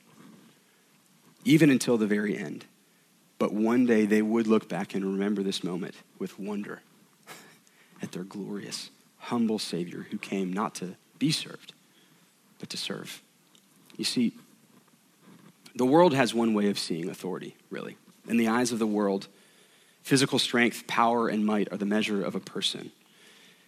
[1.44, 2.66] even until the very end.
[3.38, 6.82] But one day they would look back and remember this moment with wonder
[8.02, 11.74] at their glorious, humble Savior who came not to be served,
[12.58, 13.22] but to serve.
[13.98, 14.34] You see,
[15.76, 17.98] the world has one way of seeing authority, really.
[18.30, 19.28] In the eyes of the world,
[20.08, 22.94] physical strength, power, and might are the measure of a person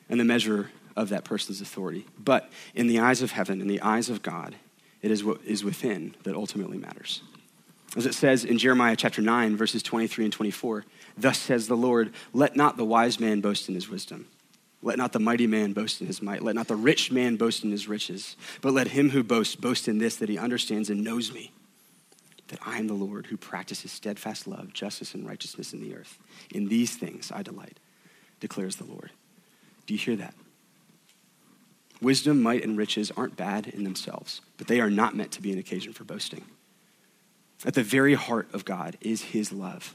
[0.09, 2.05] and the measure of that person's authority.
[2.17, 4.55] But in the eyes of heaven, in the eyes of God,
[5.01, 7.21] it is what is within that ultimately matters.
[7.97, 10.85] As it says in Jeremiah chapter 9, verses 23 and 24,
[11.17, 14.25] Thus says the Lord, let not the wise man boast in his wisdom.
[14.81, 16.41] Let not the mighty man boast in his might.
[16.41, 18.37] Let not the rich man boast in his riches.
[18.61, 21.51] But let him who boasts boast in this, that he understands and knows me,
[22.49, 26.19] that I am the Lord who practices steadfast love, justice, and righteousness in the earth.
[26.53, 27.79] In these things I delight,
[28.39, 29.11] declares the Lord.
[29.85, 30.33] Do you hear that?
[32.01, 35.51] Wisdom, might, and riches aren't bad in themselves, but they are not meant to be
[35.51, 36.45] an occasion for boasting.
[37.65, 39.93] At the very heart of God is his love,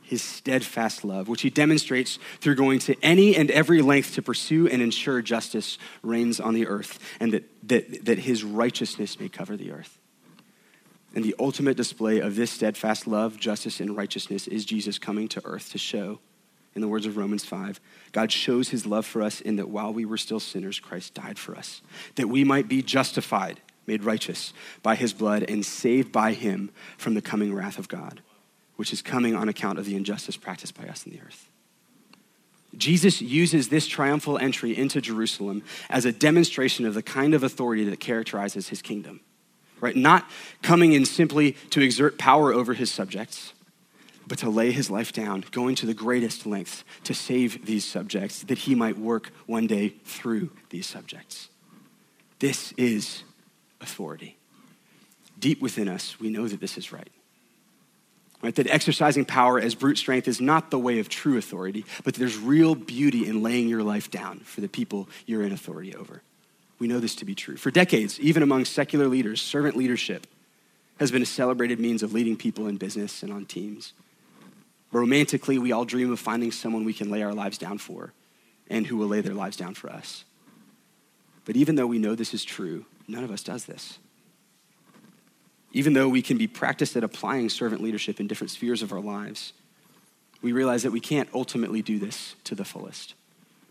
[0.00, 4.68] his steadfast love, which he demonstrates through going to any and every length to pursue
[4.68, 9.56] and ensure justice reigns on the earth and that, that, that his righteousness may cover
[9.56, 9.98] the earth.
[11.14, 15.44] And the ultimate display of this steadfast love, justice, and righteousness is Jesus coming to
[15.44, 16.20] earth to show,
[16.74, 17.80] in the words of Romans 5,
[18.12, 21.38] God shows his love for us in that while we were still sinners, Christ died
[21.38, 21.82] for us,
[22.14, 27.14] that we might be justified made righteous by his blood, and saved by him from
[27.14, 28.20] the coming wrath of God,
[28.76, 31.48] which is coming on account of the injustice practiced by us in the earth.
[32.76, 37.84] Jesus uses this triumphal entry into Jerusalem as a demonstration of the kind of authority
[37.84, 39.20] that characterizes his kingdom.
[39.80, 39.96] Right?
[39.96, 40.28] Not
[40.62, 43.52] coming in simply to exert power over his subjects,
[44.26, 48.42] but to lay his life down, going to the greatest lengths to save these subjects,
[48.42, 51.48] that he might work one day through these subjects.
[52.38, 53.22] This is
[53.80, 54.36] authority.
[55.38, 57.08] Deep within us, we know that this is right.
[58.42, 58.54] Right?
[58.54, 62.36] That exercising power as brute strength is not the way of true authority, but there's
[62.36, 66.22] real beauty in laying your life down for the people you're in authority over.
[66.78, 67.56] We know this to be true.
[67.56, 70.26] For decades, even among secular leaders, servant leadership
[70.98, 73.92] has been a celebrated means of leading people in business and on teams.
[74.92, 78.12] Romantically, we all dream of finding someone we can lay our lives down for
[78.70, 80.24] and who will lay their lives down for us.
[81.44, 83.98] But even though we know this is true, none of us does this.
[85.72, 89.00] Even though we can be practiced at applying servant leadership in different spheres of our
[89.00, 89.52] lives,
[90.42, 93.14] we realize that we can't ultimately do this to the fullest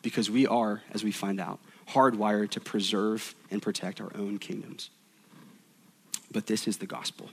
[0.02, 4.89] because we are, as we find out, hardwired to preserve and protect our own kingdoms.
[6.32, 7.30] But this is the gospel.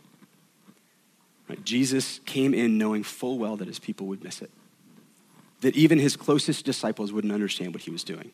[1.49, 1.63] Right?
[1.65, 4.51] Jesus came in knowing full well that his people would miss it,
[5.61, 8.31] that even his closest disciples wouldn't understand what he was doing.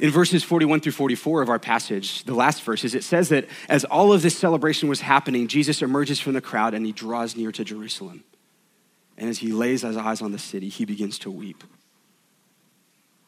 [0.00, 3.84] In verses 41 through 44 of our passage, the last verses, it says that as
[3.84, 7.52] all of this celebration was happening, Jesus emerges from the crowd and he draws near
[7.52, 8.24] to Jerusalem.
[9.18, 11.62] And as he lays his eyes on the city, he begins to weep.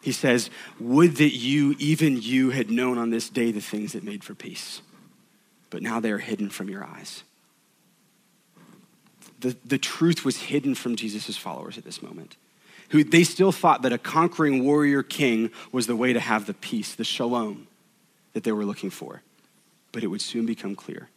[0.03, 4.05] He says, Would that you, even you, had known on this day the things that
[4.05, 4.83] made for peace,
[5.71, 7.23] but now they are hidden from your eyes.
[9.41, 12.37] The, the truth was hidden from Jesus' followers at this moment
[12.93, 16.53] who they still thought that a conquering warrior king was the way to have the
[16.53, 17.67] peace, the shalom
[18.35, 19.23] that they were looking for.
[19.93, 21.09] But it would soon become clear.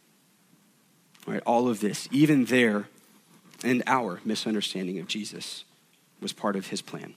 [1.26, 2.88] All right, all of this, even their
[3.62, 5.64] and our misunderstanding of Jesus,
[6.20, 7.14] was part of his plan.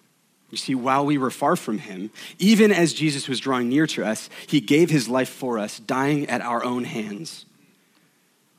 [0.52, 2.10] You see, while we were far from him,
[2.40, 6.28] even as Jesus was drawing near to us, he gave his life for us, dying
[6.28, 7.46] at our own hands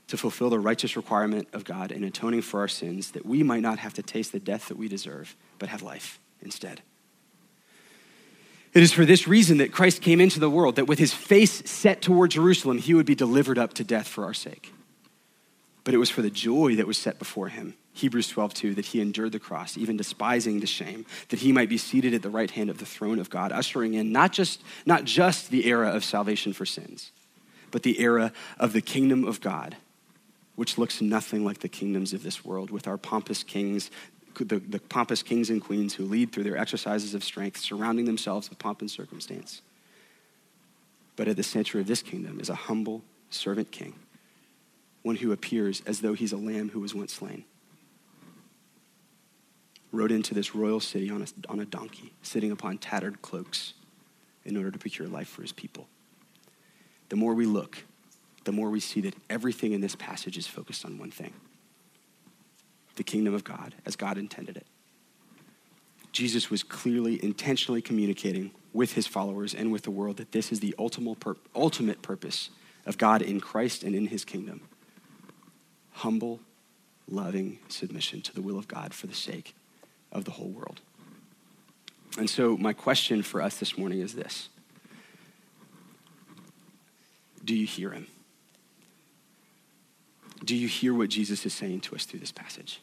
[0.06, 3.62] to fulfill the righteous requirement of God in atoning for our sins, that we might
[3.62, 6.80] not have to taste the death that we deserve but have life instead.
[8.72, 11.68] It is for this reason that Christ came into the world, that with his face
[11.68, 14.72] set toward Jerusalem, he would be delivered up to death for our sake.
[15.82, 18.86] But it was for the joy that was set before him, Hebrews 12, 2, that
[18.86, 22.30] he endured the cross, even despising the shame, that he might be seated at the
[22.30, 25.90] right hand of the throne of God, ushering in not just, not just the era
[25.90, 27.10] of salvation for sins,
[27.70, 29.76] but the era of the kingdom of God,
[30.54, 33.90] which looks nothing like the kingdoms of this world, with our pompous kings
[34.38, 38.48] the, the pompous kings and queens who lead through their exercises of strength, surrounding themselves
[38.48, 39.62] with pomp and circumstance.
[41.16, 43.94] But at the center of this kingdom is a humble servant king,
[45.02, 47.44] one who appears as though he's a lamb who was once slain.
[49.92, 53.74] Rode into this royal city on a, on a donkey, sitting upon tattered cloaks
[54.44, 55.88] in order to procure life for his people.
[57.08, 57.84] The more we look,
[58.44, 61.32] the more we see that everything in this passage is focused on one thing
[62.96, 64.66] the kingdom of God as God intended it.
[66.12, 70.60] Jesus was clearly, intentionally communicating with his followers and with the world that this is
[70.60, 72.50] the ultimate, pur- ultimate purpose
[72.84, 74.62] of God in Christ and in his kingdom
[75.92, 76.40] humble,
[77.08, 79.54] loving submission to the will of God for the sake
[80.12, 80.80] of the whole world.
[82.18, 84.48] And so, my question for us this morning is this
[87.44, 88.06] Do you hear him?
[90.44, 92.80] Do you hear what Jesus is saying to us through this passage?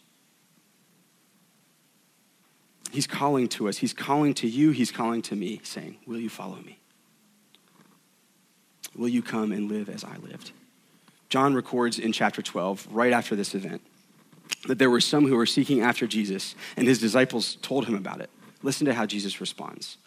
[2.91, 3.77] He's calling to us.
[3.77, 4.71] He's calling to you.
[4.71, 6.79] He's calling to me, saying, Will you follow me?
[8.95, 10.51] Will you come and live as I lived?
[11.29, 13.81] John records in chapter 12, right after this event,
[14.67, 18.21] that there were some who were seeking after Jesus, and his disciples told him about
[18.21, 18.30] it.
[18.63, 19.97] Listen to how Jesus responds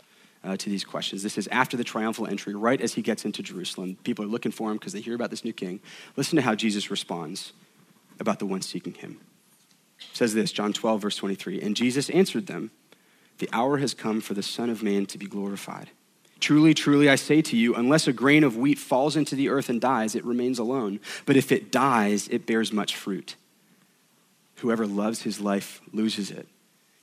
[0.44, 1.22] uh, to these questions.
[1.22, 3.96] This is after the triumphal entry, right as he gets into Jerusalem.
[4.04, 5.80] People are looking for him because they hear about this new king.
[6.16, 7.52] Listen to how Jesus responds
[8.18, 9.20] about the one seeking him.
[9.98, 11.60] It says this, John 12, verse 23.
[11.60, 12.70] And Jesus answered them,
[13.38, 15.90] The hour has come for the Son of Man to be glorified.
[16.40, 19.68] Truly, truly, I say to you, unless a grain of wheat falls into the earth
[19.68, 20.98] and dies, it remains alone.
[21.26, 23.36] But if it dies, it bears much fruit.
[24.60, 26.46] Whoever loves his life loses it,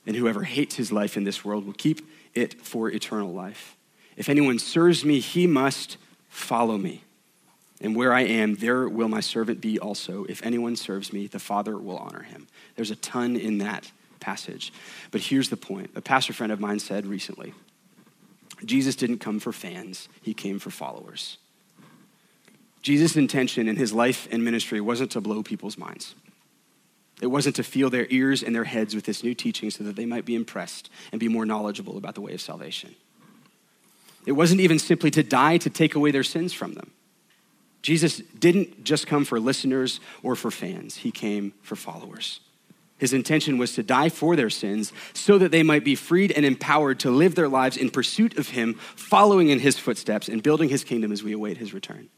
[0.06, 3.76] and whoever hates his life in this world will keep it for eternal life.
[4.16, 5.96] If anyone serves me, he must
[6.28, 7.02] follow me.
[7.80, 10.24] And where I am, there will my servant be also.
[10.28, 12.46] If anyone serves me, the Father will honor him.
[12.76, 13.90] There's a ton in that
[14.20, 14.72] passage.
[15.10, 17.54] But here's the point a pastor friend of mine said recently
[18.64, 21.38] Jesus didn't come for fans, he came for followers.
[22.82, 26.14] Jesus' intention in his life and ministry wasn't to blow people's minds.
[27.20, 29.96] It wasn't to fill their ears and their heads with this new teaching so that
[29.96, 32.94] they might be impressed and be more knowledgeable about the way of salvation.
[34.26, 36.92] It wasn't even simply to die to take away their sins from them.
[37.82, 42.40] Jesus didn't just come for listeners or for fans, he came for followers.
[42.98, 46.44] His intention was to die for their sins so that they might be freed and
[46.44, 50.68] empowered to live their lives in pursuit of him, following in his footsteps and building
[50.68, 52.08] his kingdom as we await his return.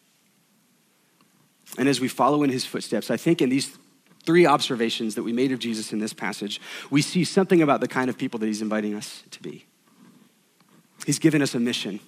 [1.77, 3.77] And as we follow in his footsteps, I think in these
[4.25, 6.61] three observations that we made of Jesus in this passage,
[6.91, 9.67] we see something about the kind of people that he's inviting us to be.
[11.07, 12.01] He's given us a mission.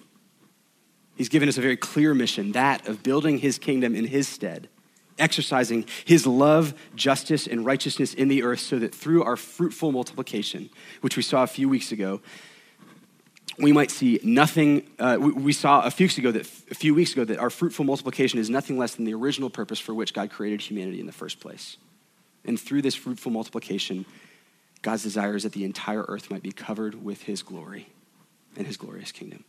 [1.15, 4.69] He's given us a very clear mission that of building his kingdom in his stead,
[5.17, 10.69] exercising his love, justice, and righteousness in the earth so that through our fruitful multiplication,
[11.01, 12.21] which we saw a few weeks ago,
[13.59, 14.89] we might see nothing.
[14.97, 16.41] Uh, we, we, saw a few weeks ago that
[16.71, 19.79] a few weeks ago that our fruitful multiplication is nothing less than the original purpose
[19.79, 21.77] for which God created humanity in the first place.
[22.45, 24.05] And through this fruitful multiplication,
[24.81, 27.87] God's desire is that the entire earth might be covered with His glory
[28.57, 29.45] and His glorious kingdom.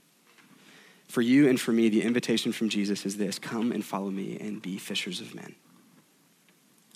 [1.08, 4.38] For you and for me, the invitation from Jesus is this: Come and follow me
[4.40, 5.54] and be fishers of men.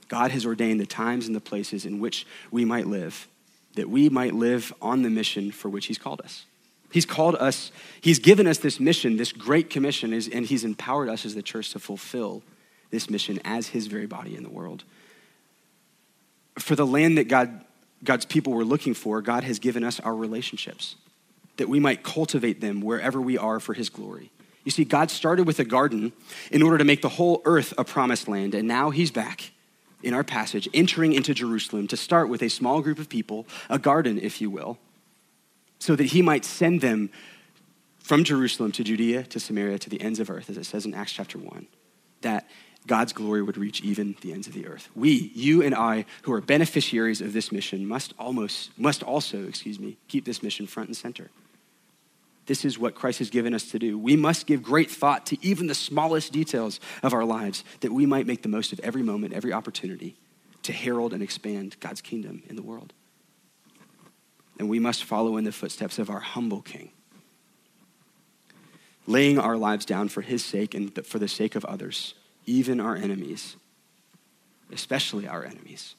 [0.09, 3.29] God has ordained the times and the places in which we might live,
[3.75, 6.47] that we might live on the mission for which He's called us.
[6.91, 7.71] He's called us,
[8.01, 11.71] He's given us this mission, this great commission, and He's empowered us as the church
[11.73, 12.43] to fulfill
[12.91, 14.85] this mission as His very body in the world.
[16.59, 17.65] For the land that God,
[18.05, 20.97] God's people were looking for, God has given us our relationships,
[21.57, 24.31] that we might cultivate them wherever we are for His glory.
[24.65, 26.13] You see, God started with a garden
[26.51, 29.53] in order to make the whole earth a promised land, and now He's back
[30.03, 33.79] in our passage, entering into Jerusalem to start with a small group of people, a
[33.79, 34.79] garden, if you will
[35.79, 37.11] so that he might send them
[37.99, 40.95] from Jerusalem to Judea to Samaria to the ends of earth, as it says in
[40.95, 41.67] Acts chapter 1,
[42.23, 42.49] that
[42.89, 44.89] God's glory would reach even the ends of the earth.
[44.97, 49.79] We, you and I, who are beneficiaries of this mission, must almost must also, excuse
[49.79, 51.31] me, keep this mission front and center.
[52.47, 53.97] This is what Christ has given us to do.
[53.97, 58.07] We must give great thought to even the smallest details of our lives that we
[58.07, 60.17] might make the most of every moment, every opportunity
[60.65, 62.93] to herald and expand God's kingdom in the world
[64.59, 66.91] and we must follow in the footsteps of our humble King,
[69.07, 72.15] laying our lives down for his sake and for the sake of others,
[72.49, 73.57] even our enemies,
[74.73, 75.95] especially our enemies,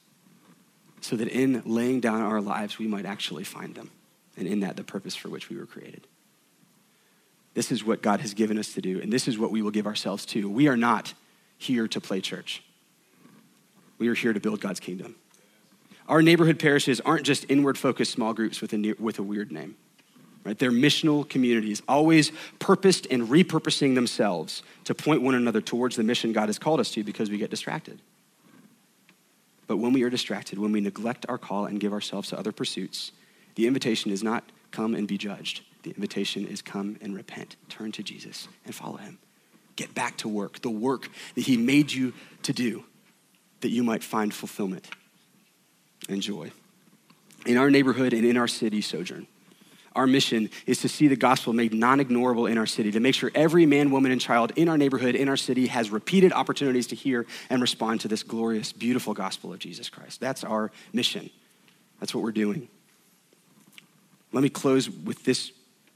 [1.02, 3.92] so that in laying down our lives, we might actually find them,
[4.36, 6.08] and in that, the purpose for which we were created.
[7.54, 9.72] This is what God has given us to do, and this is what we will
[9.72, 10.50] give ourselves to.
[10.50, 11.14] We are not
[11.58, 12.64] here to play church.
[13.98, 15.16] We are here to build God's kingdom.
[16.08, 19.76] Our neighborhood parishes aren't just inward focused small groups with a, with a weird name.
[20.44, 20.58] Right?
[20.58, 26.32] They're missional communities, always purposed and repurposing themselves to point one another towards the mission
[26.32, 28.02] God has called us to because we get distracted.
[29.68, 32.52] But when we are distracted, when we neglect our call and give ourselves to other
[32.52, 33.12] pursuits,
[33.56, 35.62] the invitation is not come and be judged.
[35.84, 39.20] The invitation is come and repent, turn to Jesus and follow him.
[39.76, 42.14] Get back to work, the work that he made you
[42.44, 42.84] to do,
[43.62, 44.90] that you might find fulfillment
[46.10, 46.52] and joy.
[47.46, 49.28] In our neighborhood and in our city, Sojourn,
[50.00, 53.14] our mission is to see the gospel made non ignorable in our city, to make
[53.14, 56.88] sure every man, woman, and child in our neighborhood, in our city, has repeated opportunities
[56.88, 60.22] to hear and respond to this glorious, beautiful gospel of Jesus Christ.
[60.22, 61.30] That's our mission.
[62.00, 62.70] That's what we're doing.
[64.32, 65.52] Let me close with this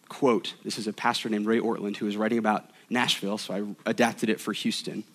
[0.10, 0.56] quote.
[0.66, 4.30] This is a pastor named Ray Ortlund who was writing about Nashville, so I adapted
[4.30, 5.06] it for Houston.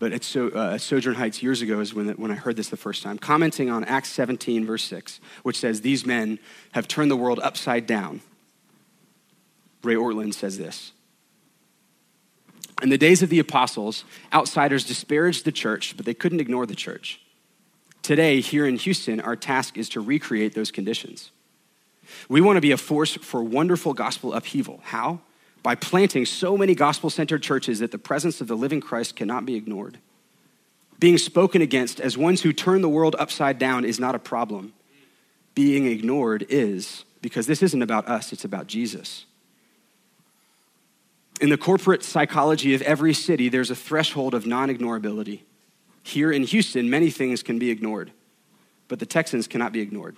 [0.00, 2.76] But at, so, uh, Sojourn Heights years ago is when, when I heard this the
[2.78, 6.38] first time, commenting on Acts 17, verse 6, which says, These men
[6.72, 8.22] have turned the world upside down.
[9.84, 10.92] Ray Ortlund says this
[12.82, 16.74] In the days of the apostles, outsiders disparaged the church, but they couldn't ignore the
[16.74, 17.20] church.
[18.00, 21.30] Today, here in Houston, our task is to recreate those conditions.
[22.26, 24.80] We want to be a force for wonderful gospel upheaval.
[24.82, 25.20] How?
[25.62, 29.44] By planting so many gospel centered churches that the presence of the living Christ cannot
[29.44, 29.98] be ignored.
[30.98, 34.72] Being spoken against as ones who turn the world upside down is not a problem.
[35.54, 39.24] Being ignored is, because this isn't about us, it's about Jesus.
[41.40, 45.40] In the corporate psychology of every city, there's a threshold of non ignorability.
[46.02, 48.12] Here in Houston, many things can be ignored,
[48.88, 50.16] but the Texans cannot be ignored.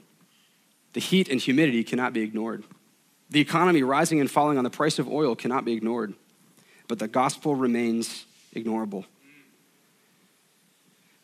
[0.95, 2.65] The heat and humidity cannot be ignored.
[3.33, 6.13] The economy rising and falling on the price of oil cannot be ignored,
[6.87, 9.07] but the gospel remains ignorable.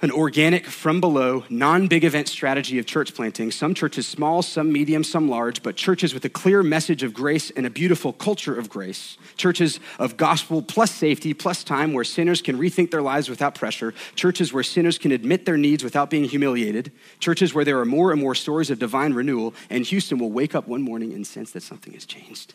[0.01, 4.72] An organic, from below, non big event strategy of church planting, some churches small, some
[4.72, 8.55] medium, some large, but churches with a clear message of grace and a beautiful culture
[8.55, 9.18] of grace.
[9.36, 13.92] Churches of gospel plus safety plus time where sinners can rethink their lives without pressure.
[14.14, 16.92] Churches where sinners can admit their needs without being humiliated.
[17.18, 20.55] Churches where there are more and more stories of divine renewal, and Houston will wake
[20.55, 22.55] up one morning and sense that something has changed.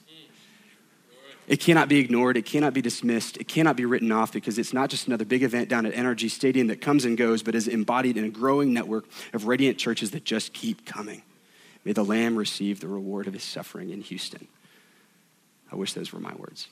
[1.48, 2.38] It cannot be ignored.
[2.38, 3.38] It cannot be dismissed.
[3.38, 6.30] It cannot be written off because it's not just another big event down at NRG
[6.30, 10.12] Stadium that comes and goes, but is embodied in a growing network of radiant churches
[10.12, 11.22] that just keep coming.
[11.84, 14.48] May the Lamb receive the reward of his suffering in Houston.
[15.72, 16.70] I wish those were my words.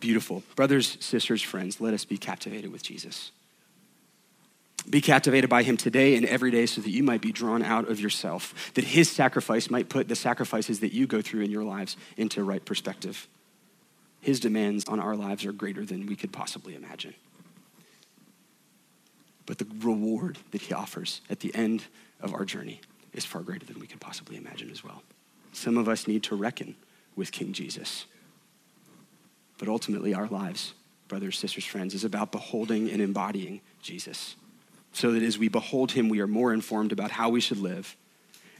[0.00, 0.42] Beautiful.
[0.56, 3.32] Brothers, sisters, friends, let us be captivated with Jesus.
[4.88, 7.88] Be captivated by him today and every day so that you might be drawn out
[7.88, 11.64] of yourself, that his sacrifice might put the sacrifices that you go through in your
[11.64, 13.28] lives into right perspective.
[14.20, 17.14] His demands on our lives are greater than we could possibly imagine.
[19.46, 21.84] But the reward that he offers at the end
[22.20, 22.80] of our journey
[23.12, 25.02] is far greater than we could possibly imagine as well.
[25.52, 26.76] Some of us need to reckon
[27.16, 28.06] with King Jesus.
[29.58, 30.74] But ultimately, our lives,
[31.08, 34.36] brothers, sisters, friends, is about beholding and embodying Jesus.
[34.92, 37.96] So that as we behold him, we are more informed about how we should live.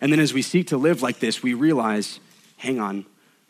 [0.01, 2.21] And then as we seek to live like this, we realize
[2.57, 3.07] hang on,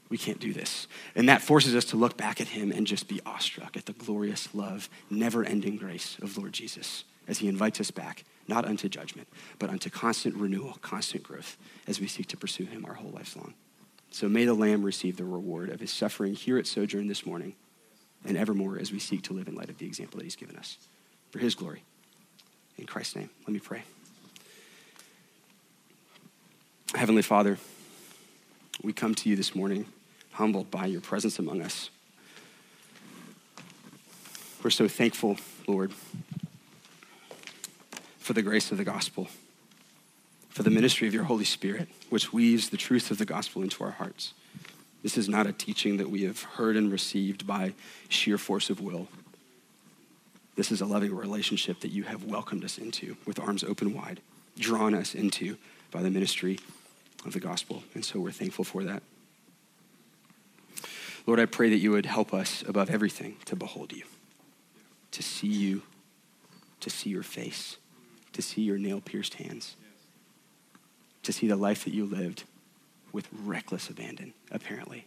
[0.09, 0.87] we can't do this.
[1.15, 3.93] And that forces us to look back at him and just be awestruck at the
[3.93, 8.89] glorious love, never ending grace of Lord Jesus as he invites us back, not unto
[8.89, 9.29] judgment,
[9.59, 11.57] but unto constant renewal, constant growth
[11.87, 13.55] as we seek to pursue him our whole lives long.
[14.11, 17.55] So may the Lamb receive the reward of his suffering here at Sojourn this morning
[18.25, 20.57] and evermore as we seek to live in light of the example that he's given
[20.57, 20.79] us.
[21.31, 21.85] For his glory.
[22.81, 23.83] In Christ's name, let me pray.
[26.95, 27.59] Heavenly Father,
[28.83, 29.85] we come to you this morning
[30.33, 31.91] humbled by your presence among us.
[34.65, 35.93] We're so thankful, Lord,
[38.19, 39.29] for the grace of the gospel,
[40.49, 43.85] for the ministry of your Holy Spirit, which weaves the truth of the gospel into
[43.85, 44.33] our hearts.
[45.03, 47.75] This is not a teaching that we have heard and received by
[48.09, 49.09] sheer force of will.
[50.57, 54.21] This is a loving relationship that you have welcomed us into with arms open wide,
[54.59, 55.57] drawn us into
[55.91, 56.59] by the ministry
[57.25, 57.83] of the gospel.
[57.95, 59.03] And so we're thankful for that.
[61.27, 64.05] Lord, I pray that you would help us above everything to behold you,
[65.13, 65.83] to see you,
[66.81, 67.77] to see your face,
[68.33, 69.77] to see your nail pierced hands,
[71.23, 72.45] to see the life that you lived
[73.13, 75.07] with reckless abandon, apparently,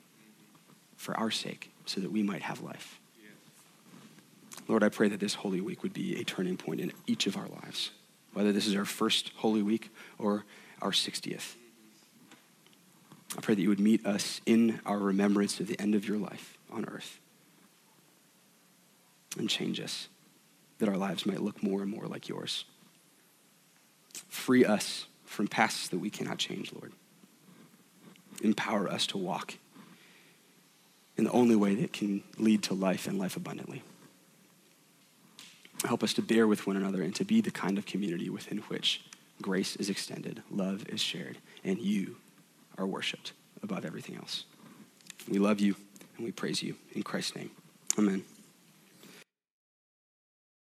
[0.96, 3.00] for our sake, so that we might have life.
[4.68, 7.36] Lord, I pray that this Holy Week would be a turning point in each of
[7.36, 7.92] our lives,
[8.34, 10.46] whether this is our first Holy Week or
[10.82, 11.56] our 60th.
[13.38, 16.18] I pray that you would meet us in our remembrance of the end of your
[16.18, 17.20] life on earth
[19.38, 20.08] and change us,
[20.78, 22.66] that our lives might look more and more like yours.
[24.30, 26.94] Free us from pasts that we cannot change, Lord.
[28.44, 29.56] Empower us to walk
[31.18, 33.82] in the only way that can lead to life and life abundantly.
[35.84, 38.60] Help us to bear with one another and to be the kind of community within
[38.60, 39.04] which
[39.42, 42.16] grace is extended, love is shared, and you
[42.78, 44.46] are worshiped above everything else.
[45.30, 45.76] We love you
[46.18, 47.52] and we praise you in Christ's name.
[47.98, 48.24] Amen.